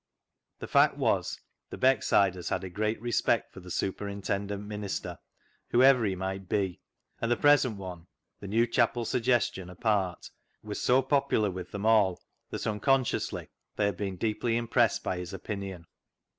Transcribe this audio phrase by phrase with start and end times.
[0.57, 1.39] The fact was
[1.69, 4.99] the Beck sidcrs had a great respect for the superintendent ♦'THE ZEAL OF THINE HOUSE"
[5.69, 6.79] 295 minister, whoever he might be,
[7.21, 8.07] and the present one—
[8.41, 10.31] the new chapel suggestion apart—
[10.63, 12.19] was so popular with them all
[12.49, 15.85] that unconsciously they had been deeply impressed by his opinion.